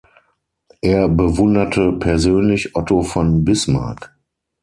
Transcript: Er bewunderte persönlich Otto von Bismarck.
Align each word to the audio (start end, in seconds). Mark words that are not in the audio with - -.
Er 0.81 1.07
bewunderte 1.09 1.91
persönlich 1.91 2.75
Otto 2.75 3.03
von 3.03 3.45
Bismarck. 3.45 4.17